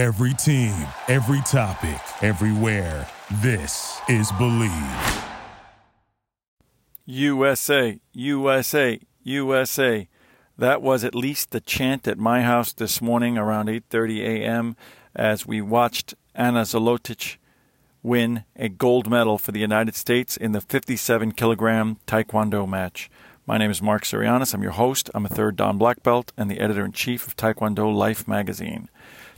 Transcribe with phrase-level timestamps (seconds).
[0.00, 0.74] Every team,
[1.08, 3.06] every topic, everywhere.
[3.42, 5.24] This is Bleav.
[7.04, 10.08] USA, USA, USA.
[10.56, 14.74] That was at least the chant at my house this morning around 8:30 a.m.
[15.14, 17.36] as we watched Anna Zolotic
[18.02, 23.10] win a gold medal for the United States in the 57 kilogram taekwondo match.
[23.46, 24.54] My name is Mark Sirianis.
[24.54, 25.10] I'm your host.
[25.12, 28.88] I'm a third Dan black belt and the editor in chief of Taekwondo Life magazine.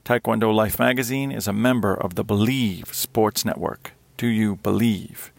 [0.05, 3.93] Taekwondo Life magazine is a member of the Bleav Sports Network.
[4.17, 5.33] Do you believe?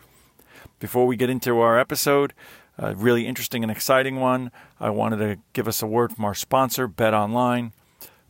[0.79, 2.33] Before we get into our episode,
[2.77, 6.33] a really interesting and exciting one, I wanted to give us a word from our
[6.33, 7.73] sponsor, Bet Online.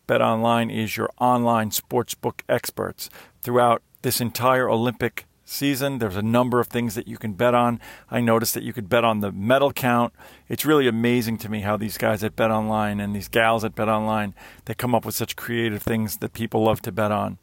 [0.07, 3.11] Bet Online is your online sportsbook experts.
[3.43, 5.99] Throughout this entire Olympic season.
[5.99, 7.79] There's a number of things that you can bet on.
[8.09, 10.13] I noticed that you could bet on the medal count.
[10.49, 13.75] It's really amazing to me how these guys at Bet Online and these gals at
[13.75, 14.33] Bet Online
[14.65, 17.37] they come up with such creative things that people love to bet on.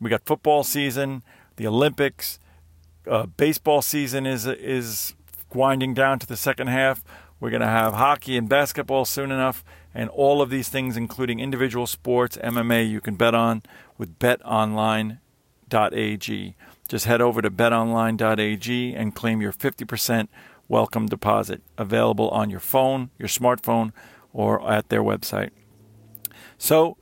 [0.00, 1.22] We got football season,
[1.56, 2.38] the Olympics,
[3.08, 5.14] uh, baseball season is is
[5.52, 7.04] winding down to the second half.
[7.40, 11.40] We're going to have hockey and basketball soon enough, and all of these things, including
[11.40, 13.62] individual sports, MMA, you can bet on
[13.98, 15.18] with BetOnline.ag.
[16.88, 20.28] Just head over to betonline.ag and claim your 50%
[20.68, 23.92] welcome deposit available on your phone, your smartphone,
[24.32, 25.50] or at their website.
[26.58, 26.96] So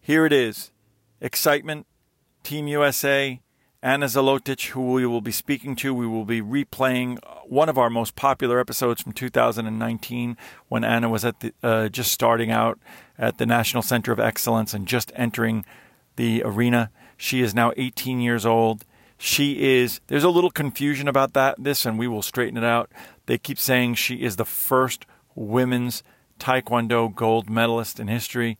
[0.00, 0.70] here it is
[1.20, 1.86] excitement,
[2.42, 3.40] Team USA,
[3.82, 5.92] Anna Zolotic, who we will be speaking to.
[5.92, 10.36] We will be replaying one of our most popular episodes from 2019
[10.68, 12.78] when Anna was at the, uh, just starting out
[13.18, 15.64] at the National Center of Excellence and just entering
[16.16, 16.90] the arena.
[17.16, 18.84] She is now 18 years old.
[19.24, 22.90] She is, there's a little confusion about that, this, and we will straighten it out.
[23.26, 25.06] They keep saying she is the first
[25.36, 26.02] women's
[26.40, 28.58] Taekwondo gold medalist in history.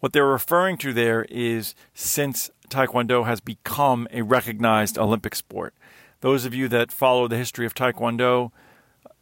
[0.00, 5.72] What they're referring to there is since Taekwondo has become a recognized Olympic sport.
[6.20, 8.52] Those of you that follow the history of Taekwondo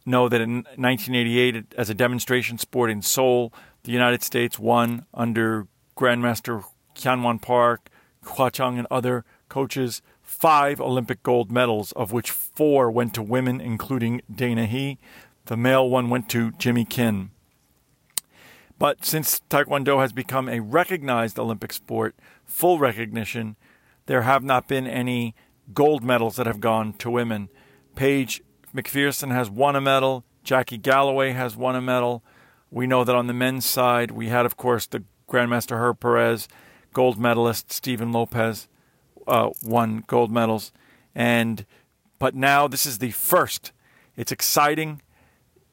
[0.05, 3.53] know that in 1988, as a demonstration sport in Seoul,
[3.83, 6.65] the United States won under Grandmaster
[6.95, 7.87] Hyunwon Park,
[8.25, 10.01] Hwa Chung, and other coaches
[10.41, 14.97] five Olympic gold medals, of which four went to women, including Dana Hee.
[15.45, 17.29] The male one went to Jimmy Kim.
[18.79, 23.55] But since Taekwondo has become a recognized Olympic sport, full recognition,
[24.07, 25.35] there have not been any
[25.75, 27.49] gold medals that have gone to women.
[27.93, 28.41] Paige
[28.75, 30.25] McPherson has won a medal.
[30.43, 32.23] Jackie Galloway has won a medal.
[32.71, 36.47] We know that on the men's side, we had, of course, the Grandmaster Herb Perez,
[36.93, 38.67] gold medalist Steven Lopez
[39.27, 40.71] uh, won gold medals,
[41.15, 41.65] and
[42.19, 43.71] but now this is the first.
[44.15, 45.01] It's exciting.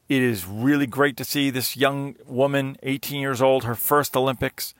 [0.07, 4.73] It is really great to see this young woman, 18 years old, her first Olympics.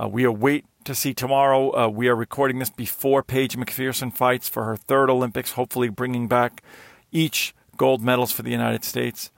[0.00, 1.76] Uh, we await to see tomorrow.
[1.76, 6.28] Uh, we are recording this before Paige McPherson fights for her third Olympics, hopefully bringing
[6.28, 6.62] back
[7.10, 9.32] each gold medals for the United States.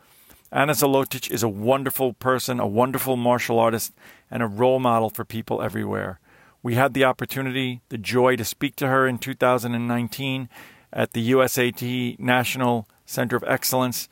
[0.52, 3.94] Anna Zolotic is a wonderful person, a wonderful martial artist,
[4.30, 6.20] and a role model for people everywhere.
[6.62, 10.48] We had the opportunity, the joy to speak to her in 2019
[10.92, 14.08] at the USAT National Center of Excellence.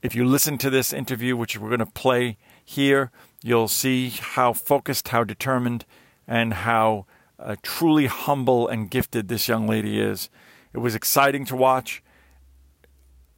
[0.00, 3.10] If you listen to this interview, which we're going to play here,
[3.42, 5.84] you'll see how focused, how determined,
[6.26, 7.04] and how
[7.38, 10.30] uh, truly humble and gifted this young lady is.
[10.72, 12.02] It was exciting to watch.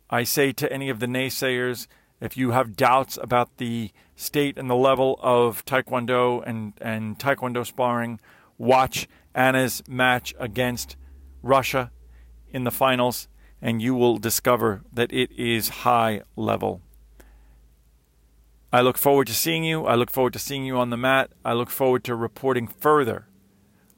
[0.09, 1.88] I say to any of the naysayers,
[2.21, 7.66] if you have doubts about the state and the level of Taekwondo and, and Taekwondo
[7.66, 8.21] sparring,
[8.59, 10.97] watch Anna's match against
[11.42, 11.91] Russia
[12.48, 13.28] in the finals,
[13.60, 16.81] and you will discover that it is high level.
[18.72, 19.87] I look forward to seeing you.
[19.87, 21.31] I look forward to seeing you on the mat.
[21.44, 23.28] I look forward to reporting further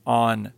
[0.04, 0.52] on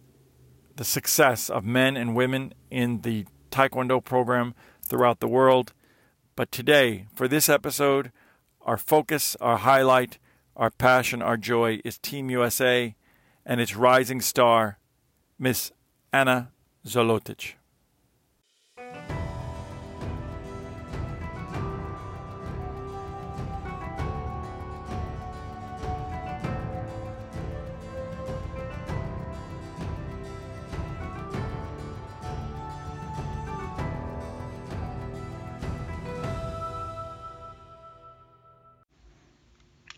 [0.74, 5.72] the success of men and women in the Taekwondo program throughout the world.
[6.36, 8.12] But today, for this episode,
[8.62, 10.18] our focus, our highlight,
[10.56, 12.94] our passion, our joy is Team USA
[13.48, 14.78] and its rising star,
[15.38, 15.72] Miss
[16.12, 16.50] Anna
[16.86, 17.54] Zolotic.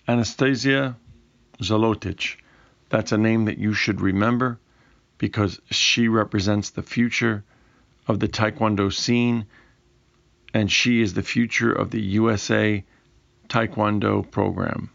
[0.06, 0.96] Anastasia
[1.60, 2.36] Zolotic
[2.90, 4.58] that's a name that you should remember
[5.16, 7.44] because she represents the future
[8.06, 9.46] of the Taekwondo scene
[10.52, 12.84] and she is the future of the USA
[13.48, 14.90] Taekwondo program.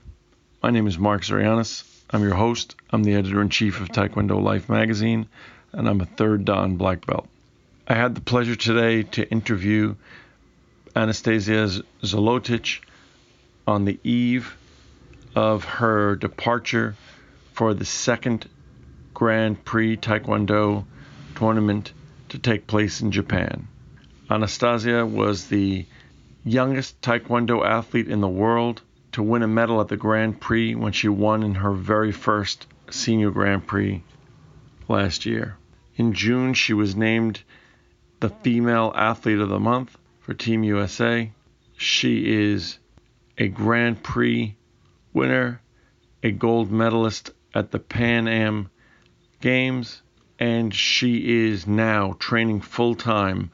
[0.62, 1.84] My name is Mark Zarianis.
[2.10, 2.76] I'm your host.
[2.90, 5.28] I'm the editor in chief of Taekwondo Life magazine,
[5.72, 7.28] and I'm a third Dan black belt.
[7.88, 9.96] I had the pleasure today to interview
[10.96, 11.70] Anastasia
[12.02, 12.82] Zolotic
[13.66, 14.56] on the eve
[15.36, 16.96] of her departure
[17.56, 18.50] for the second
[19.14, 20.84] Grand Prix Taekwondo
[21.36, 21.94] tournament
[22.28, 23.70] to take place in Japan.
[24.30, 25.86] Anastasia was the
[26.44, 28.82] youngest Taekwondo athlete in the world
[29.14, 32.68] to win a medal at the Grand Prix when she won in her very first
[32.90, 34.04] Senior Grand Prix
[34.90, 35.56] last year.
[35.96, 37.42] In June, she was named
[38.20, 41.32] the Female Athlete of the Month for Team USA.
[41.78, 42.80] She is
[43.38, 44.58] a Grand Prix
[45.14, 45.62] winner,
[46.22, 48.70] a gold medalist at the Pan Am
[49.40, 50.02] Games,
[50.38, 53.50] and she is now training full time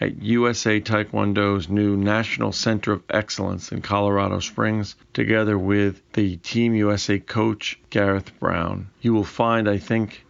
[0.00, 6.74] at USA Taekwondo's new National Center of Excellence in Colorado Springs, together with the Team
[6.74, 8.90] USA coach, Gareth Brown.
[9.00, 10.24] You will find, I think,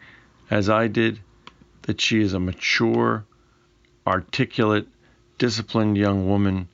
[0.48, 1.18] as I did,
[1.82, 3.24] that she is a mature,
[4.06, 4.86] articulate,
[5.38, 6.68] disciplined young woman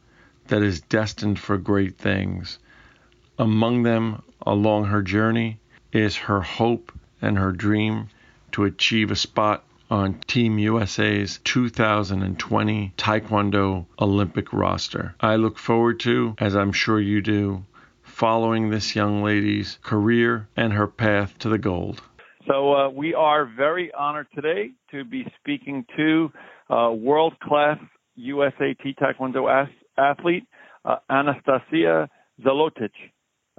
[0.48, 2.58] that is destined for great things.
[3.38, 5.58] Among them, along her journey,
[5.94, 6.92] is her hope
[7.22, 8.08] and her dream
[8.52, 15.14] to achieve a spot on Team USA's 2020 Taekwondo Olympic roster.
[15.20, 17.64] I look forward to, as I'm sure you do,
[18.02, 22.00] following this young lady's career and her path to the gold.
[22.46, 26.32] So uh, we are very honored today to be speaking to
[26.68, 27.78] uh, world-class
[28.18, 30.46] USAT Taekwondo athlete
[30.84, 32.08] uh, Anastasia
[32.42, 32.92] Zolotic.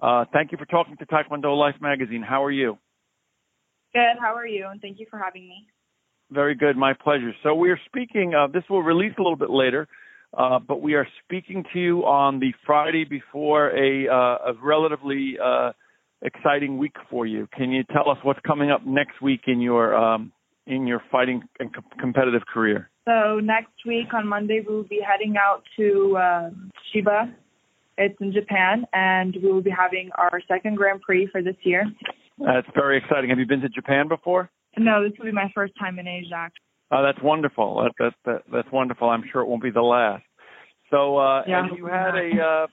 [0.01, 2.21] Uh, thank you for talking to Taekwondo Life magazine.
[2.21, 2.77] How are you?
[3.93, 4.17] Good.
[4.19, 4.67] How are you?
[4.67, 5.67] And thank you for having me.
[6.31, 6.75] Very good.
[6.75, 7.31] My pleasure.
[7.43, 8.33] So we are speaking.
[8.33, 9.87] Uh, this will release a little bit later,
[10.37, 15.37] uh, but we are speaking to you on the Friday before a, uh, a relatively
[15.43, 15.71] uh,
[16.23, 17.47] exciting week for you.
[17.55, 20.31] Can you tell us what's coming up next week in your um,
[20.67, 22.89] in your fighting and com- competitive career?
[23.07, 26.49] So next week on Monday we will be heading out to uh,
[26.91, 27.31] Chiba.
[27.97, 31.85] It's in Japan, and we will be having our second Grand Prix for this year.
[32.37, 33.29] That's very exciting.
[33.29, 34.49] Have you been to Japan before?
[34.77, 36.49] No, this will be my first time in Asia.
[36.91, 37.83] Oh, that's wonderful.
[37.83, 39.09] That, that, that, that's wonderful.
[39.09, 40.23] I'm sure it won't be the last.
[40.91, 42.67] So, uh, yeah, and you had a, uh,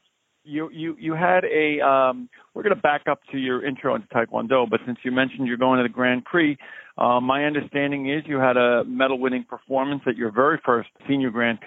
[0.44, 4.08] you, you, you had a, um, we're going to back up to your intro into
[4.08, 6.58] Taekwondo, but since you mentioned you're going to the Grand Prix,
[6.98, 11.30] uh, my understanding is you had a medal winning performance at your very first senior
[11.30, 11.60] Grand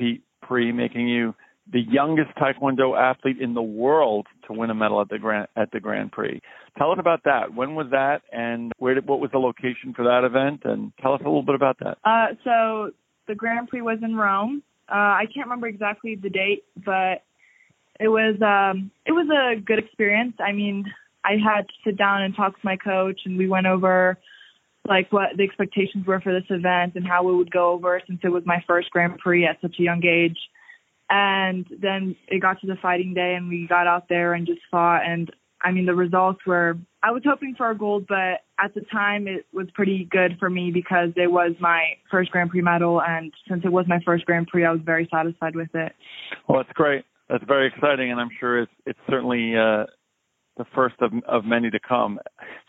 [0.44, 1.34] Prix, making you
[1.72, 5.72] the youngest Taekwondo athlete in the world to win a medal at the Grand at
[5.72, 6.42] the Grand Prix.
[6.78, 7.54] Tell us about that.
[7.54, 10.62] When was that, and where did, what was the location for that event?
[10.66, 11.98] And tell us a little bit about that.
[12.04, 12.92] Uh, so
[13.28, 14.62] the Grand Prix was in Rome.
[14.90, 17.24] Uh, I can't remember exactly the date, but
[18.00, 20.36] it was um, it was a good experience.
[20.40, 20.86] I mean,
[21.24, 24.18] I had to sit down and talk to my coach, and we went over
[24.88, 28.20] like what the expectations were for this event and how it would go over since
[28.24, 30.38] it was my first Grand Prix at such a young age.
[31.10, 34.62] And then it got to the fighting day and we got out there and just
[34.72, 35.02] fought.
[35.06, 35.32] And
[35.62, 39.28] I mean, the results were, I was hoping for a gold, but at the time
[39.28, 43.02] it was pretty good for me because it was my first Grand Prix medal.
[43.02, 45.94] And since it was my first Grand Prix, I was very satisfied with it.
[46.48, 47.06] Well, that's great.
[47.30, 48.12] That's very exciting.
[48.12, 49.86] And I'm sure it's, it's certainly, uh,
[50.58, 52.20] the first of, of many to come.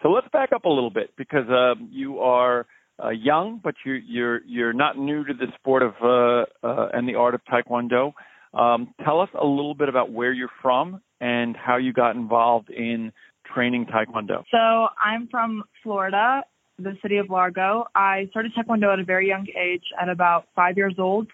[0.02, 2.66] So let's back up a little bit because um, you are
[3.02, 7.08] uh, young, but you, you're you're not new to the sport of uh, uh, and
[7.08, 8.12] the art of taekwondo.
[8.56, 12.70] Um, tell us a little bit about where you're from and how you got involved
[12.70, 13.12] in
[13.54, 14.44] training taekwondo.
[14.50, 16.42] So I'm from Florida,
[16.78, 17.86] the city of Largo.
[17.94, 21.28] I started taekwondo at a very young age, at about five years old.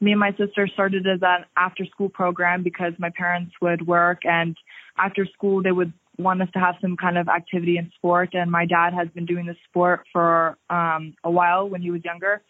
[0.00, 4.56] Me and my sister started as an after-school program because my parents would work, and
[4.98, 8.30] after school they would want us to have some kind of activity in sport.
[8.32, 12.04] And my dad has been doing this sport for um, a while when he was
[12.04, 12.42] younger.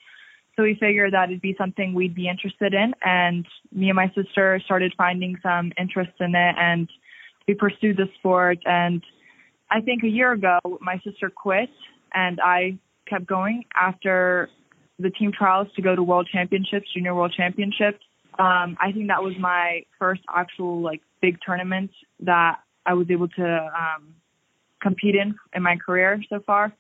[0.56, 2.94] So we figured that it'd be something we'd be interested in.
[3.04, 6.88] And me and my sister started finding some interest in it and
[7.48, 8.58] we pursued the sport.
[8.66, 9.02] And
[9.70, 11.70] I think a year ago, my sister quit
[12.12, 12.78] and I
[13.08, 14.50] kept going after
[14.98, 18.04] the team trials to go to world championships, junior world championships.
[18.38, 21.90] Um, I think that was my first actual like big tournament
[22.20, 24.14] that I was able to um,
[24.80, 26.72] compete in in my career so far.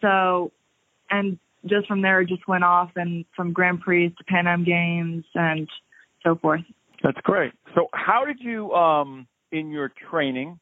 [0.00, 0.52] So,
[1.10, 4.64] and just from there, it just went off, and from Grand Prix to Pan Am
[4.64, 5.68] Games and
[6.22, 6.62] so forth.
[7.02, 7.52] That's great.
[7.74, 10.58] So, how did you, um, in your training,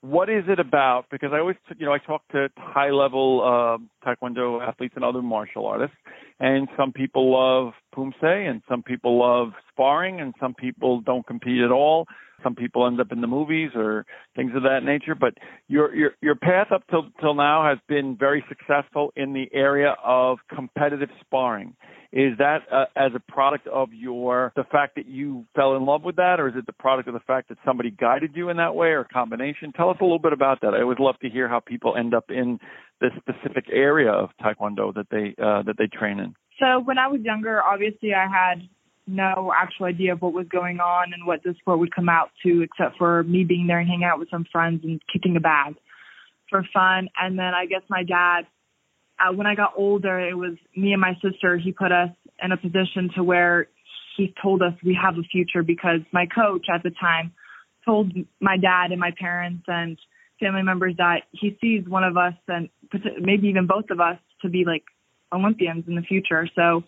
[0.00, 1.06] what is it about?
[1.10, 5.22] Because I always, you know, I talk to high level uh, Taekwondo athletes and other
[5.22, 5.96] martial artists,
[6.40, 11.60] and some people love poomsae, and some people love sparring, and some people don't compete
[11.60, 12.06] at all.
[12.42, 14.04] Some people end up in the movies or
[14.36, 15.14] things of that nature.
[15.14, 15.34] But
[15.66, 19.96] your your your path up till till now has been very successful in the area
[20.04, 21.74] of competitive sparring.
[22.12, 26.02] Is that uh, as a product of your the fact that you fell in love
[26.04, 28.58] with that, or is it the product of the fact that somebody guided you in
[28.58, 29.72] that way, or a combination?
[29.72, 30.74] Tell us a little bit about that.
[30.74, 32.60] I always love to hear how people end up in
[33.00, 36.34] this specific area of Taekwondo that they uh, that they train in.
[36.60, 38.68] So when I was younger, obviously I had
[39.06, 42.30] no actual idea of what was going on and what the sport would come out
[42.42, 45.40] to, except for me being there and hanging out with some friends and kicking a
[45.40, 45.74] bag
[46.48, 47.08] for fun.
[47.20, 48.46] And then I guess my dad,
[49.18, 51.58] uh, when I got older, it was me and my sister.
[51.58, 52.10] He put us
[52.42, 53.68] in a position to where
[54.16, 57.32] he told us we have a future because my coach at the time
[57.84, 59.98] told my dad and my parents and
[60.40, 62.68] family members that he sees one of us and
[63.20, 64.84] maybe even both of us to be like
[65.34, 66.48] Olympians in the future.
[66.54, 66.82] So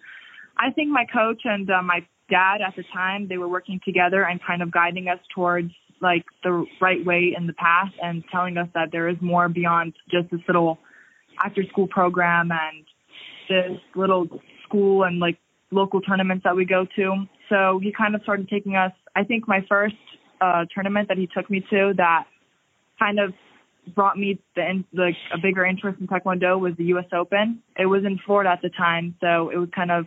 [0.58, 4.24] I think my coach and uh, my dad at the time they were working together
[4.24, 8.58] and kind of guiding us towards like the right way in the path and telling
[8.58, 10.78] us that there is more beyond just this little
[11.42, 12.84] after school program and
[13.48, 14.26] this little
[14.64, 15.38] school and like
[15.70, 17.26] local tournaments that we go to.
[17.48, 18.92] So he kind of started taking us.
[19.14, 19.94] I think my first
[20.40, 22.24] uh tournament that he took me to that
[22.98, 23.32] kind of
[23.94, 27.06] brought me the like a bigger interest in taekwondo was the U.S.
[27.12, 27.62] Open.
[27.78, 30.06] It was in Florida at the time, so it was kind of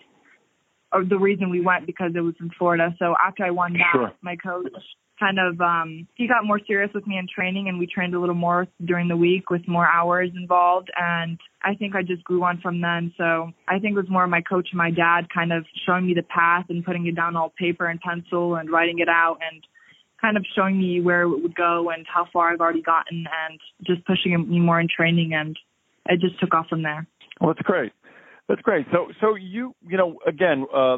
[0.91, 2.95] or the reason we went because it was in Florida.
[2.97, 4.11] So after I won that, sure.
[4.21, 4.71] my coach
[5.19, 8.19] kind of um he got more serious with me in training and we trained a
[8.19, 12.43] little more during the week with more hours involved and I think I just grew
[12.43, 13.13] on from then.
[13.17, 16.13] So I think it was more my coach and my dad kind of showing me
[16.13, 19.61] the path and putting it down all paper and pencil and writing it out and
[20.21, 23.59] kind of showing me where it would go and how far I've already gotten and
[23.85, 25.57] just pushing me more in training and
[26.07, 27.07] it just took off from there.
[27.39, 27.91] Well, that's great.
[28.47, 28.85] That's great.
[28.91, 30.97] So, so you, you know, again, uh,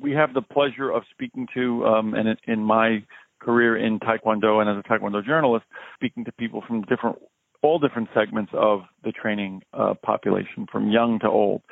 [0.00, 3.04] we have the pleasure of speaking to, um, and in, in my
[3.40, 5.66] career in Taekwondo and as a Taekwondo journalist,
[5.96, 7.18] speaking to people from different,
[7.62, 11.62] all different segments of the training uh, population, from young to old.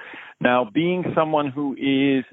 [0.40, 2.25] Now, being someone who is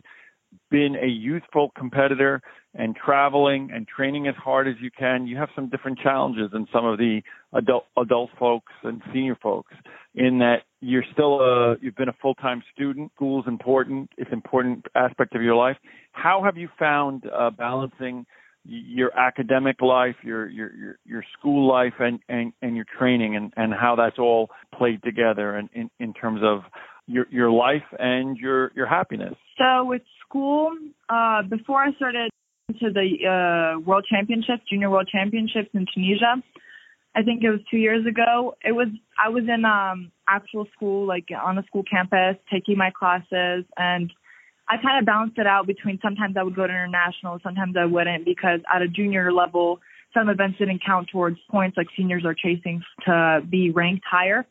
[0.69, 2.41] been a youthful competitor
[2.75, 6.67] and traveling and training as hard as you can, you have some different challenges than
[6.71, 7.21] some of the
[7.53, 9.73] adult adult folks and senior folks.
[10.15, 13.11] In that you're still a you've been a full time student.
[13.15, 14.09] School's important.
[14.17, 15.77] It's an important aspect of your life.
[16.11, 18.25] How have you found uh, balancing
[18.65, 23.53] your academic life, your your your, your school life, and, and and your training, and
[23.55, 26.61] and how that's all played together, and in in terms of
[27.09, 29.35] your your life and your your happiness.
[29.57, 30.71] So with school,
[31.09, 32.29] uh, before I started
[32.79, 36.35] to the uh, World Championships, Junior World Championships in Tunisia,
[37.15, 38.55] I think it was two years ago.
[38.63, 38.87] It was
[39.23, 44.11] I was in um actual school, like on a school campus, taking my classes, and
[44.69, 47.85] I kind of balanced it out between sometimes I would go to international, sometimes I
[47.85, 49.79] wouldn't, because at a junior level,
[50.13, 54.45] some events didn't count towards points like seniors are chasing to be ranked higher.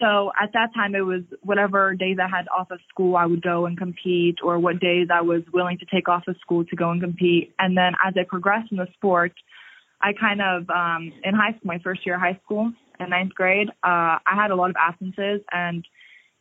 [0.00, 3.42] So at that time, it was whatever days I had off of school, I would
[3.42, 6.76] go and compete, or what days I was willing to take off of school to
[6.76, 7.52] go and compete.
[7.58, 9.32] And then as I progressed in the sport,
[10.00, 13.34] I kind of, um, in high school, my first year of high school, in ninth
[13.34, 15.86] grade, uh, I had a lot of absences, and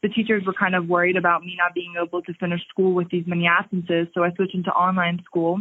[0.01, 3.09] the teachers were kind of worried about me not being able to finish school with
[3.09, 4.07] these many absences.
[4.13, 5.59] So I switched into online school,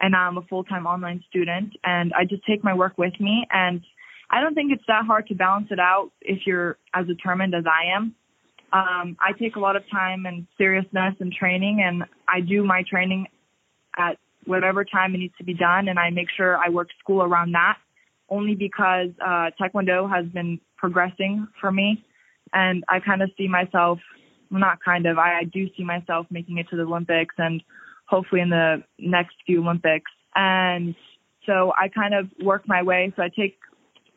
[0.00, 3.46] and now I'm a full-time online student, and I just take my work with me
[3.52, 3.82] and
[4.30, 7.64] I don't think it's that hard to balance it out if you're as determined as
[7.66, 8.14] I am.
[8.72, 12.82] Um, I take a lot of time and seriousness and training, and I do my
[12.88, 13.26] training
[13.96, 17.22] at whatever time it needs to be done, and I make sure I work school
[17.22, 17.78] around that.
[18.28, 22.04] Only because uh, Taekwondo has been progressing for me,
[22.52, 24.00] and I kind of see myself,
[24.50, 27.62] not kind of, I, I do see myself making it to the Olympics and
[28.06, 30.10] hopefully in the next few Olympics.
[30.34, 30.94] And
[31.44, 33.12] so I kind of work my way.
[33.16, 33.58] So I take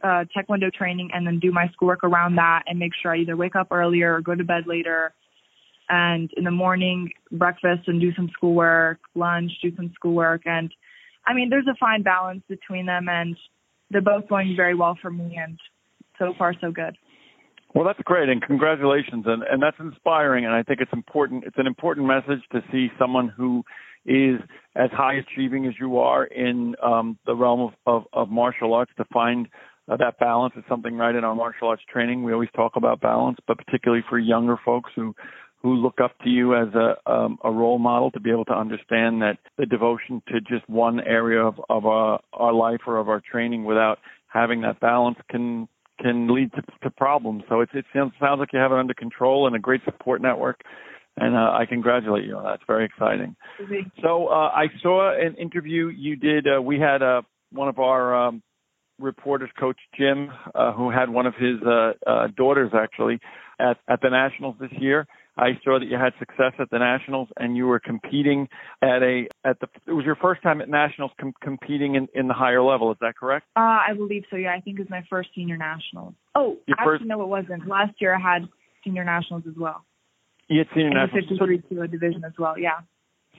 [0.04, 3.36] uh, taekwondo training and then do my schoolwork around that and make sure I either
[3.36, 5.14] wake up earlier or go to bed later.
[5.90, 10.44] And in the morning, breakfast and do some schoolwork, lunch, do some schoolwork.
[10.46, 10.72] And
[11.26, 13.36] I mean, there's a fine balance between them and
[13.90, 15.38] they're both going very well for me.
[15.42, 15.58] And
[16.20, 16.98] so far, so good.
[17.74, 20.44] Well, that's great, and congratulations, and and that's inspiring.
[20.44, 21.44] And I think it's important.
[21.46, 23.64] It's an important message to see someone who
[24.06, 24.40] is
[24.76, 28.92] as high achieving as you are in um, the realm of, of, of martial arts
[28.98, 29.48] to find
[29.90, 32.24] uh, that balance is something right in our martial arts training.
[32.24, 35.16] We always talk about balance, but particularly for younger folks who
[35.62, 38.54] who look up to you as a um, a role model to be able to
[38.54, 43.10] understand that the devotion to just one area of of our, our life or of
[43.10, 45.68] our training without having that balance can
[46.00, 47.44] can lead to, to problems.
[47.50, 50.22] So it, it sounds, sounds like you have it under control and a great support
[50.22, 50.62] network
[51.18, 52.56] and uh, I congratulate you on that.
[52.56, 53.36] It's very exciting.
[54.02, 56.46] So uh, I saw an interview you did.
[56.48, 58.42] Uh, we had uh, one of our um,
[59.00, 63.20] reporters, Coach Jim, uh, who had one of his uh, uh, daughters actually
[63.60, 65.08] at, at the Nationals this year.
[65.38, 68.50] I saw that you had success at the Nationals and you were competing
[68.82, 72.28] at a at the it was your first time at Nationals com- competing in, in
[72.28, 72.92] the higher level.
[72.92, 73.46] Is that correct?
[73.56, 74.36] Uh, I believe so.
[74.36, 76.14] Yeah, I think it was my first senior nationals.
[76.36, 77.06] Oh, your actually first...
[77.06, 77.68] no, it wasn't.
[77.68, 78.50] Last year I had
[78.84, 79.86] senior nationals as well.
[80.50, 81.26] You had senior nationals.
[81.30, 82.60] The 53 kilo division as well.
[82.60, 82.80] Yeah.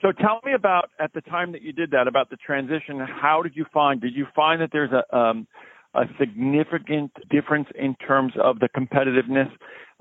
[0.03, 3.01] So tell me about at the time that you did that about the transition.
[3.01, 4.01] How did you find?
[4.01, 5.47] Did you find that there's a um,
[5.95, 9.51] a significant difference in terms of the competitiveness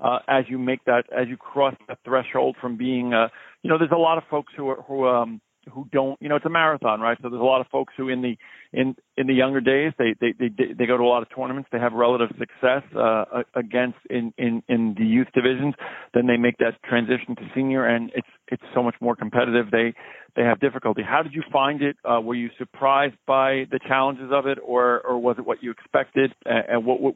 [0.00, 3.28] uh, as you make that as you cross that threshold from being uh,
[3.62, 5.40] you know there's a lot of folks who are who um
[5.72, 8.08] who don't you know it's a marathon right so there's a lot of folks who
[8.08, 8.38] in the
[8.72, 10.48] in in the younger days they they they
[10.78, 11.68] they go to a lot of tournaments.
[11.72, 15.74] They have relative success uh against in in in the youth divisions.
[16.14, 19.70] Then they make that transition to senior and it's it's so much more competitive.
[19.72, 19.94] They
[20.36, 21.02] they have difficulty.
[21.02, 21.96] How did you find it?
[22.04, 25.72] Uh were you surprised by the challenges of it or or was it what you
[25.72, 26.32] expected?
[26.46, 27.14] And what, what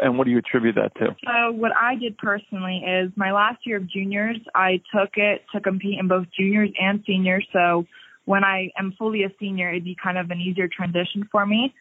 [0.00, 1.14] and what do you attribute that to?
[1.24, 5.60] So what i did personally is my last year of juniors i took it to
[5.60, 7.46] compete in both juniors and seniors.
[7.52, 7.84] So
[8.24, 11.74] when I am fully a senior, it'd be kind of an easier transition for me.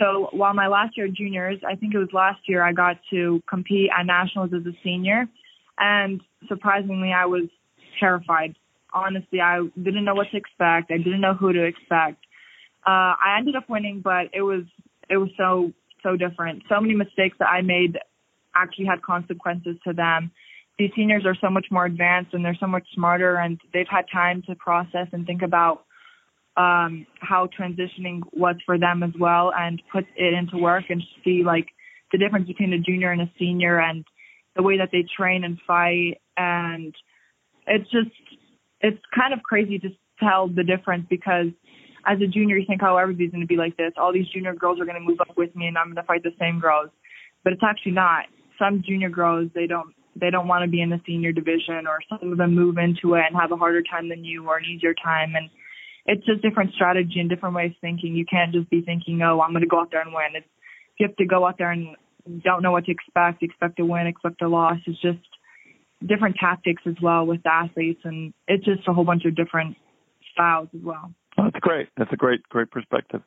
[0.00, 3.42] So while my last year juniors, I think it was last year, I got to
[3.48, 5.26] compete at nationals as a senior,
[5.78, 7.44] and surprisingly, I was
[8.00, 8.56] terrified.
[8.92, 10.90] Honestly, I didn't know what to expect.
[10.90, 12.24] I didn't know who to expect.
[12.86, 14.64] Uh, I ended up winning, but it was
[15.08, 15.72] it was so
[16.02, 16.64] so different.
[16.68, 17.98] So many mistakes that I made
[18.54, 20.32] actually had consequences to them
[20.82, 24.04] these seniors are so much more advanced and they're so much smarter and they've had
[24.12, 25.84] time to process and think about
[26.56, 31.44] um how transitioning was for them as well and put it into work and see
[31.44, 31.66] like
[32.10, 34.04] the difference between a junior and a senior and
[34.56, 36.20] the way that they train and fight.
[36.36, 36.94] And
[37.66, 38.10] it's just
[38.80, 39.88] it's kind of crazy to
[40.20, 41.46] tell the difference because
[42.06, 43.92] as a junior you think oh everybody's going to be like this.
[43.96, 46.02] All these junior girls are going to move up with me and i'm going to
[46.02, 46.90] fight the same girls.
[47.44, 48.26] But it's actually not.
[48.58, 52.00] Some junior girls they don't they don't want to be in the senior division or
[52.08, 54.64] some of them move into it and have a harder time than you or an
[54.64, 55.48] easier time and
[56.04, 58.14] it's just different strategy and different ways of thinking.
[58.14, 60.34] You can't just be thinking, Oh, I'm gonna go out there and win.
[60.34, 60.46] It's
[60.98, 61.96] you have to go out there and
[62.44, 64.78] don't know what to expect, expect to win, expect a loss.
[64.86, 65.18] It's just
[66.06, 69.76] different tactics as well with athletes and it's just a whole bunch of different
[70.32, 71.12] styles as well.
[71.44, 71.88] That's great.
[71.96, 73.22] That's a great, great perspective.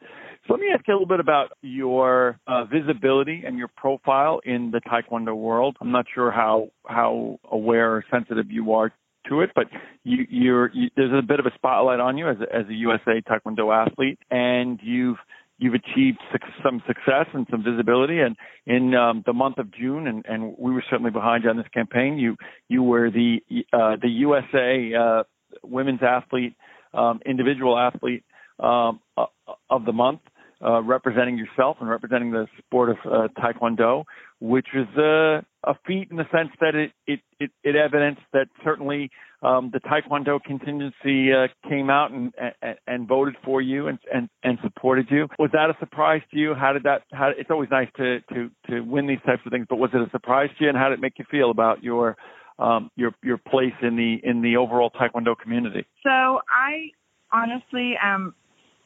[0.47, 4.41] So let me ask you a little bit about your uh, visibility and your profile
[4.45, 5.77] in the Taekwondo world.
[5.81, 8.93] I'm not sure how how aware or sensitive you are
[9.29, 9.65] to it, but
[10.03, 12.73] you, you're you, there's a bit of a spotlight on you as a, as a
[12.73, 15.17] USA Taekwondo athlete, and you've
[15.57, 16.19] you've achieved
[16.63, 18.19] some success and some visibility.
[18.19, 21.57] And in um, the month of June, and, and we were certainly behind you on
[21.57, 22.17] this campaign.
[22.17, 22.35] You
[22.69, 23.39] you were the
[23.73, 25.23] uh, the USA uh,
[25.63, 26.55] women's athlete
[26.95, 28.23] um, individual athlete
[28.59, 29.25] um, uh,
[29.69, 30.21] of the month,
[30.63, 34.05] uh, representing yourself and representing the sport of uh, Taekwondo,
[34.39, 38.47] which was uh, a feat in the sense that it it it, it evidenced that
[38.63, 43.99] certainly um, the Taekwondo contingency uh, came out and, and and voted for you and,
[44.13, 45.27] and and supported you.
[45.37, 46.53] Was that a surprise to you?
[46.53, 47.03] How did that?
[47.11, 50.01] How it's always nice to to to win these types of things, but was it
[50.01, 50.69] a surprise to you?
[50.69, 52.15] And how did it make you feel about your
[52.59, 55.85] um, your your place in the in the overall Taekwondo community?
[56.03, 56.89] So I
[57.31, 58.33] honestly am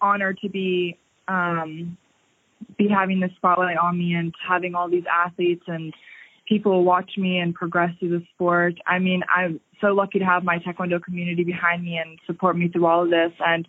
[0.01, 1.97] honored to be um,
[2.77, 5.93] be having the spotlight on me and having all these athletes and
[6.47, 8.73] people watch me and progress through the sport.
[8.88, 12.67] I mean, I'm so lucky to have my Taekwondo community behind me and support me
[12.69, 13.32] through all of this.
[13.39, 13.67] And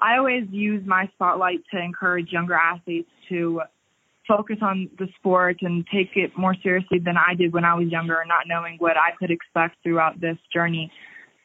[0.00, 3.62] I always use my spotlight to encourage younger athletes to
[4.26, 7.88] focus on the sport and take it more seriously than I did when I was
[7.88, 10.92] younger, not knowing what I could expect throughout this journey.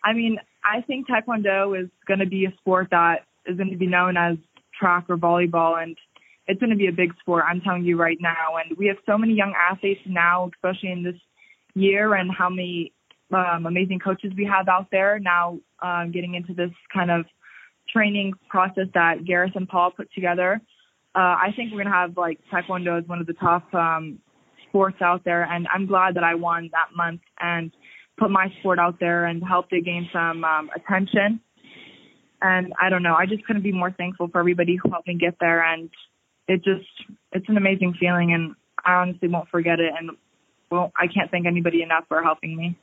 [0.04, 3.78] I mean, I think Taekwondo is going to be a sport that is going to
[3.78, 4.38] be known as
[4.80, 5.98] track or volleyball, and
[6.46, 7.46] it's going to be a big sport.
[7.48, 8.58] I'm telling you right now.
[8.64, 11.16] And we have so many young athletes now, especially in this
[11.74, 12.94] year, and how many
[13.34, 17.26] um, amazing coaches we have out there now, um, getting into this kind of
[17.90, 19.18] training process that
[19.56, 20.62] and Paul put together
[21.18, 24.20] uh, I think we're gonna have like Taekwondo as one of the top um,
[24.70, 27.72] sports out there, and I'm glad that I won that month and
[28.20, 31.40] put my sport out there and helped it gain some um, attention.
[32.40, 35.16] And I don't know, I just couldn't be more thankful for everybody who helped me
[35.16, 35.90] get there, and
[36.48, 36.88] it just
[37.32, 38.54] it's an amazing feeling, and
[38.86, 40.12] I honestly won't forget it, and
[40.70, 42.78] well, I can't thank anybody enough for helping me.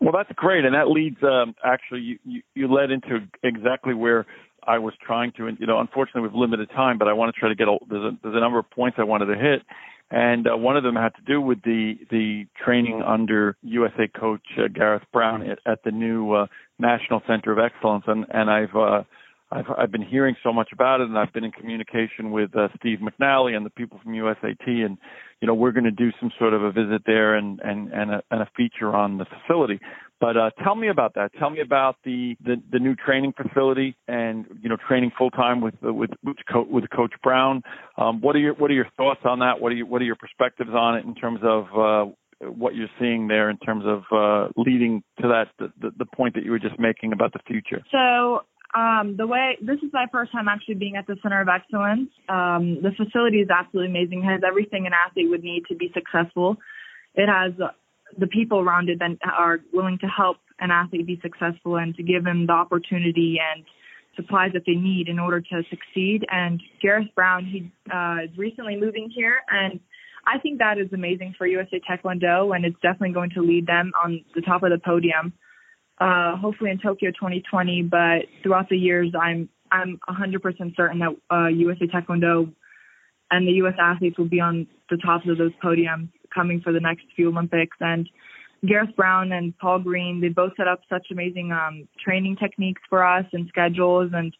[0.00, 4.26] Well, that's great, and that leads um, actually you, you, you led into exactly where
[4.66, 7.48] I was trying to, you know, unfortunately we've limited time, but I want to try
[7.48, 9.62] to get a there's a, there's a number of points I wanted to hit,
[10.10, 14.42] and uh, one of them had to do with the the training under USA coach
[14.58, 16.46] uh, Gareth Brown at, at the new uh,
[16.78, 19.02] National Center of Excellence, and and I've uh,
[19.50, 22.68] I've I've been hearing so much about it, and I've been in communication with uh,
[22.78, 24.98] Steve McNally and the people from USAT, and
[25.40, 28.10] you know we're going to do some sort of a visit there and and and
[28.10, 29.80] a, and a feature on the facility.
[30.22, 31.32] But uh, tell me about that.
[31.36, 35.60] Tell me about the, the, the new training facility and you know training full time
[35.60, 37.62] with with with, Co- with Coach Brown.
[37.98, 39.60] Um, what are your what are your thoughts on that?
[39.60, 42.12] What are you what are your perspectives on it in terms of uh,
[42.46, 46.44] what you're seeing there in terms of uh, leading to that the, the point that
[46.44, 47.82] you were just making about the future?
[47.90, 48.42] So
[48.78, 52.10] um, the way this is my first time actually being at the Center of Excellence.
[52.28, 54.20] Um, the facility is absolutely amazing.
[54.20, 56.58] It has everything an athlete would need to be successful.
[57.16, 57.54] It has
[58.18, 62.02] the people around it that are willing to help an athlete be successful and to
[62.02, 63.64] give them the opportunity and
[64.16, 66.24] supplies that they need in order to succeed.
[66.30, 69.80] And Gareth Brown, he uh, is recently moving here, and
[70.26, 73.92] I think that is amazing for USA Taekwondo, and it's definitely going to lead them
[74.02, 75.32] on the top of the podium
[76.02, 77.82] uh, hopefully in Tokyo 2020.
[77.82, 82.52] But throughout the years, I'm I'm 100% certain that uh, USA Taekwondo
[83.30, 83.74] and the U.S.
[83.80, 87.76] athletes will be on the tops of those podiums coming for the next few Olympics.
[87.80, 88.08] And
[88.66, 93.04] Gareth Brown and Paul Green, they both set up such amazing um, training techniques for
[93.04, 94.34] us and schedules, and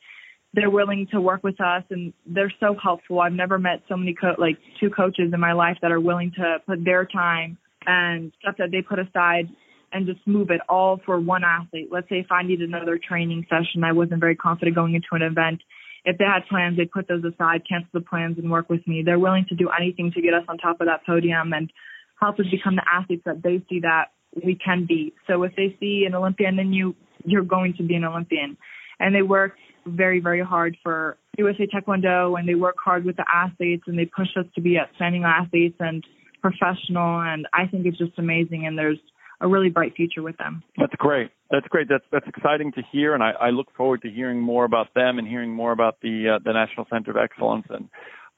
[0.55, 3.21] they're willing to work with us, and they're so helpful.
[3.21, 6.33] I've never met so many co- like two coaches in my life that are willing
[6.37, 9.49] to put their time and stuff that they put aside
[9.93, 11.89] and just move it all for one athlete.
[11.91, 15.23] Let's say if I needed another training session, I wasn't very confident going into an
[15.23, 15.63] event.
[16.05, 19.03] If they had plans, they'd put those aside, cancel the plans, and work with me.
[19.05, 21.73] They're willing to do anything to get us on top of that podium and
[22.21, 24.07] help us become the athletes that they see that
[24.45, 25.13] we can be.
[25.27, 28.57] So if they see an Olympian in you, you're going to be an Olympian.
[28.99, 29.55] And they work
[29.87, 34.05] very, very hard for USA Taekwondo and they work hard with the athletes and they
[34.05, 36.05] push us to be outstanding athletes and
[36.41, 37.21] professional.
[37.21, 38.67] And I think it's just amazing.
[38.67, 38.99] And there's
[39.43, 40.63] a really bright future with them.
[40.79, 41.31] That's great.
[41.51, 41.89] That's great.
[41.89, 45.19] That's that's exciting to hear, and I, I look forward to hearing more about them
[45.19, 47.67] and hearing more about the uh, the National Center of Excellence.
[47.69, 47.89] And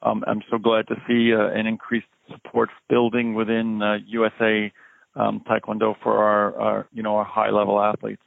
[0.01, 4.73] um, I'm so glad to see uh, an increased support building within uh, USA
[5.15, 8.21] um, Taekwondo for our, our you know our high level athletes.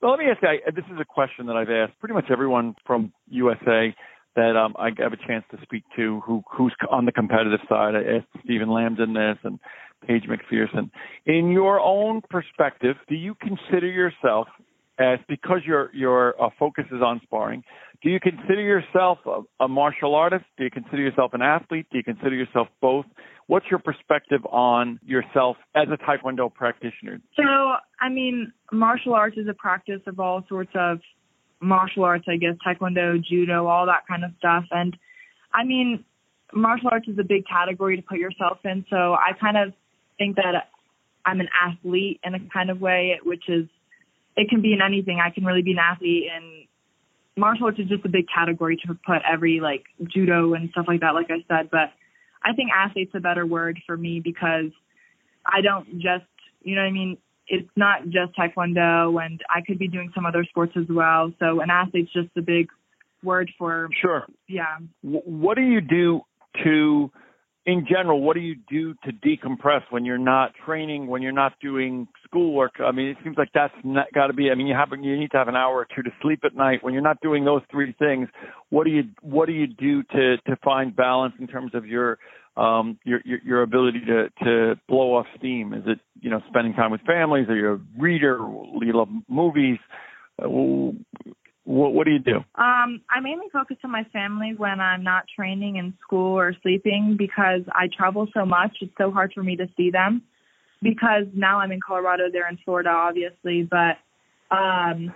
[0.00, 0.72] But let me ask you.
[0.74, 3.94] This is a question that I've asked pretty much everyone from USA
[4.36, 7.94] that um, I have a chance to speak to who who's on the competitive side.
[7.94, 9.60] I asked Stephen Lambdin this and
[10.06, 10.90] Paige McPherson.
[11.26, 14.48] In your own perspective, do you consider yourself
[14.98, 17.64] as because your your uh, focus is on sparring,
[18.02, 20.44] do you consider yourself a, a, martial artist?
[20.56, 21.86] Do you consider yourself an athlete?
[21.90, 23.06] Do you consider yourself both?
[23.46, 27.20] What's your perspective on yourself as a Taekwondo practitioner?
[27.36, 27.42] So,
[28.00, 31.00] I mean, martial arts is a practice of all sorts of
[31.60, 34.64] martial arts, I guess, Taekwondo, Judo, all that kind of stuff.
[34.70, 34.96] And
[35.52, 36.04] I mean,
[36.52, 38.84] martial arts is a big category to put yourself in.
[38.88, 39.72] So I kind of
[40.18, 40.68] think that
[41.24, 43.66] I'm an athlete in a kind of way, which is
[44.36, 45.20] it can be in anything.
[45.24, 46.66] I can really be an athlete and
[47.36, 51.00] martial arts is just a big category to put every like judo and stuff like
[51.00, 51.70] that, like I said.
[51.70, 51.92] But
[52.42, 54.70] I think athlete's a better word for me because
[55.46, 56.24] I don't just,
[56.62, 57.18] you know what I mean?
[57.46, 61.32] It's not just taekwondo and I could be doing some other sports as well.
[61.38, 62.68] So an athlete's just a big
[63.22, 63.88] word for.
[64.00, 64.26] Sure.
[64.48, 64.78] Yeah.
[65.02, 66.22] What do you do
[66.62, 67.10] to
[67.66, 71.54] in general, what do you do to decompress when you're not training, when you're not
[71.60, 72.72] doing schoolwork?
[72.78, 73.72] I mean, it seems like that's
[74.14, 74.50] got to be.
[74.50, 76.54] I mean, you have you need to have an hour or two to sleep at
[76.54, 76.84] night.
[76.84, 78.28] When you're not doing those three things,
[78.68, 82.18] what do you what do you do to to find balance in terms of your
[82.56, 85.72] um your your, your ability to to blow off steam?
[85.72, 87.48] Is it you know spending time with families?
[87.48, 88.36] Are you a reader?
[88.38, 89.78] Do you love movies?
[90.42, 90.48] Uh,
[91.64, 92.36] what, what do you do?
[92.54, 97.16] Um, I mainly focus on my family when I'm not training in school or sleeping
[97.18, 98.76] because I travel so much.
[98.80, 100.22] It's so hard for me to see them
[100.82, 103.62] because now I'm in Colorado, they're in Florida, obviously.
[103.68, 103.96] But
[104.54, 105.14] um,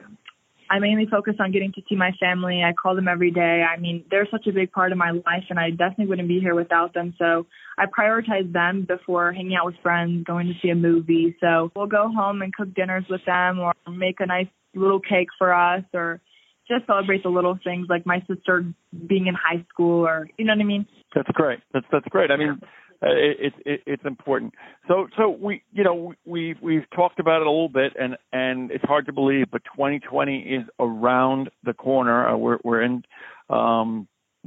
[0.71, 2.63] I mainly focus on getting to see my family.
[2.63, 3.63] I call them every day.
[3.63, 6.41] I mean, they're such a big part of my life, and I definitely wouldn't be
[6.41, 7.15] here without them.
[7.19, 11.37] So I prioritize them before hanging out with friends, going to see a movie.
[11.41, 15.29] So we'll go home and cook dinners with them, or make a nice little cake
[15.39, 16.21] for us, or
[16.69, 18.65] just celebrate the little things like my sister
[19.07, 20.87] being in high school or you know what I mean.
[21.15, 21.61] That's great.
[21.73, 22.31] That's that's great.
[22.31, 22.61] I mean,
[23.03, 24.55] uh, it's it, it's important.
[24.87, 28.71] So so we you know we we've talked about it a little bit and and
[28.71, 32.29] it's hard to believe, but 2020 is around the corner.
[32.29, 33.03] Uh, we're we're in
[33.51, 34.07] um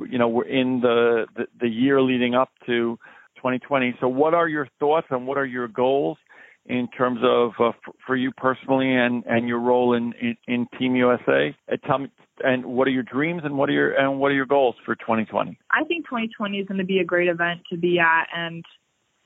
[0.09, 2.97] you know we're in the, the the year leading up to
[3.37, 3.95] 2020.
[3.99, 6.17] So what are your thoughts and what are your goals?
[6.65, 7.71] in terms of uh,
[8.11, 11.55] for you personally and, and your role in, in, in Team USA?
[11.71, 12.11] Uh, tell me,
[12.43, 14.95] and what are your dreams and what are your and what are your goals for
[14.95, 15.57] 2020?
[15.71, 18.65] I think 2020 is going to be a great event to be at, and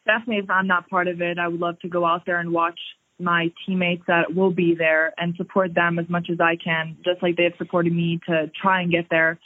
[0.06, 2.52] definitely if I'm not part of it, I would love to go out there and
[2.52, 2.80] watch
[3.17, 7.24] my teammates that will be there and support them as much as I can, just
[7.24, 9.39] like they have supported me to try and get there.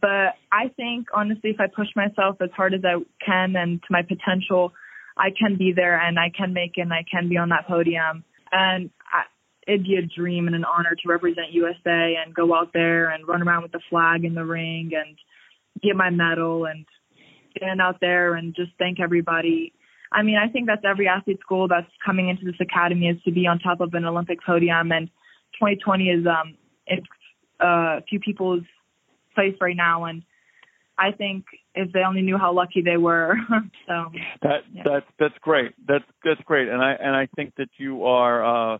[0.00, 3.88] But I think honestly, if I push myself as hard as I can and to
[3.90, 4.74] my potential,
[5.16, 7.66] I can be there and I can make it and I can be on that
[7.66, 8.22] podium.
[8.56, 9.24] And I,
[9.66, 13.26] it'd be a dream and an honor to represent USA and go out there and
[13.26, 15.16] run around with the flag in the ring and
[15.82, 16.86] get my medal and
[17.56, 19.72] stand out there and just thank everybody.
[20.12, 23.32] I mean, I think that's every athlete's goal that's coming into this academy is to
[23.32, 25.08] be on top of an Olympic podium and
[25.54, 27.06] 2020 is um it's
[27.62, 28.62] uh, a few people's
[29.34, 30.22] place right now and
[30.98, 33.36] I think if they only knew how lucky they were.
[33.86, 34.06] so
[34.42, 34.82] that yeah.
[34.84, 35.72] that's that's great.
[35.86, 38.74] That's that's great, and I and I think that you are.
[38.74, 38.78] uh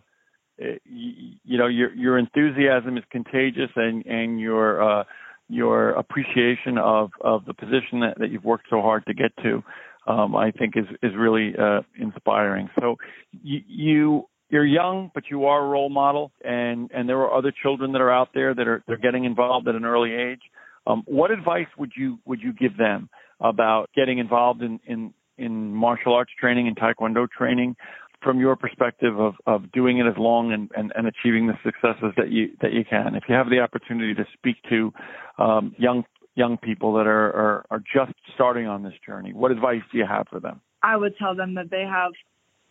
[0.59, 5.03] you, you know your your enthusiasm is contagious and and your uh
[5.49, 9.63] your appreciation of of the position that, that you've worked so hard to get to
[10.11, 12.95] um I think is is really uh inspiring so
[13.31, 17.53] you, you you're young but you are a role model and and there are other
[17.61, 20.41] children that are out there that are they're getting involved at an early age
[20.87, 23.09] um, what advice would you would you give them
[23.41, 27.75] about getting involved in in, in martial arts training and taekwondo training?
[28.23, 32.13] From your perspective of, of doing it as long and, and, and achieving the successes
[32.17, 34.91] that you that you can, if you have the opportunity to speak to
[35.37, 39.81] um, young young people that are, are, are just starting on this journey, what advice
[39.91, 40.61] do you have for them?
[40.81, 42.11] I would tell them that they have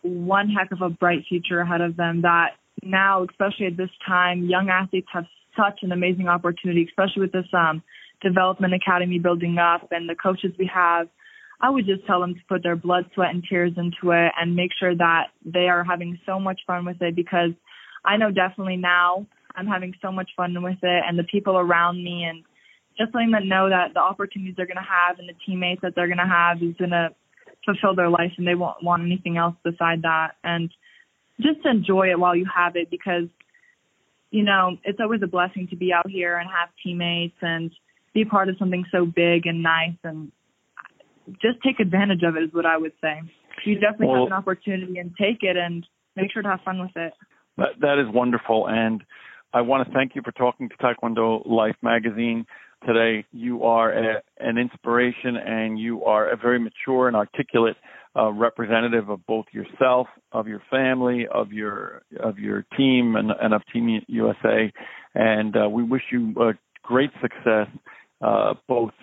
[0.01, 2.23] one heck of a bright future ahead of them.
[2.23, 2.51] That
[2.83, 5.25] now, especially at this time, young athletes have
[5.55, 7.81] such an amazing opportunity, especially with this um,
[8.21, 11.07] development academy building up and the coaches we have,
[11.59, 14.55] I would just tell them to put their blood, sweat, and tears into it and
[14.55, 17.51] make sure that they are having so much fun with it because
[18.05, 19.25] I know definitely now
[19.55, 22.43] I'm having so much fun with it and the people around me and
[22.97, 25.93] just letting them know that the opportunities they're going to have and the teammates that
[25.95, 27.09] they're going to have is going to
[27.65, 30.31] fulfill their life and they won't want anything else beside that.
[30.43, 30.69] And
[31.41, 33.29] just enjoy it while you have it because,
[34.29, 37.71] you know, it's always a blessing to be out here and have teammates and–
[38.17, 40.31] be part of something so big and nice and
[41.33, 43.21] just take advantage of it is what I would say.
[43.65, 46.79] You definitely well, have an opportunity and take it and make sure to have fun
[46.79, 47.13] with it.
[47.57, 48.67] That, that is wonderful.
[48.67, 49.03] And
[49.53, 52.45] I want to thank you for talking to Taekwondo Life magazine
[52.85, 53.25] today.
[53.31, 57.75] You are a, an inspiration and you are a very mature and articulate
[58.15, 63.53] uh, representative of both yourself, of your family, of your of your team, and, and
[63.53, 64.71] of Team USA.
[65.13, 67.67] And uh, we wish you uh, great success
[68.21, 68.93] uh, both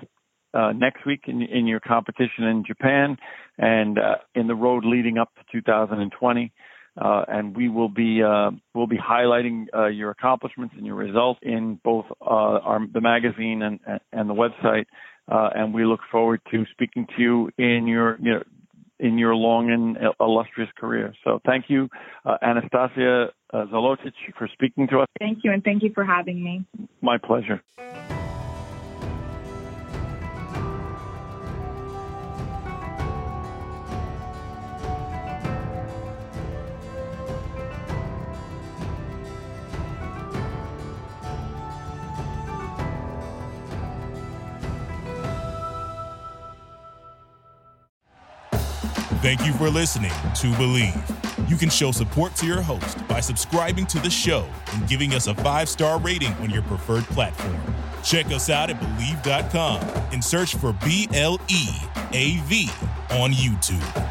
[0.55, 3.17] uh, next week in, in, your competition in Japan
[3.59, 6.53] and uh, in the road leading up to 2020.
[7.01, 11.41] Uh, and we will be uh, we'll be highlighting uh, your accomplishments and your results
[11.43, 13.81] in both our, the magazine and
[14.13, 14.85] and the website.
[15.27, 18.43] and we look forward to speaking to you in your you know,
[19.01, 21.13] in your long and illustrious career.
[21.25, 21.89] So thank you,
[22.41, 25.09] Anastasia Zolotic, for speaking to us.
[25.19, 26.65] Thank you, and thank you for having me.
[27.03, 27.61] My pleasure.
[49.23, 51.51] Thank you for listening to Bleav.
[51.51, 55.27] You can show support to your host by subscribing to the show and giving us
[55.27, 57.57] a five star rating on your preferred platform.
[58.03, 59.81] Check us out at Bleav.com
[60.13, 61.69] and search for B L E
[62.13, 62.69] A V
[63.11, 64.05] on YouTube.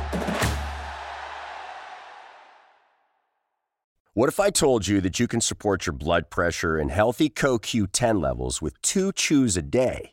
[4.15, 8.21] What if I told you that you can support your blood pressure and healthy CoQ10
[8.21, 10.12] levels with two chews a day?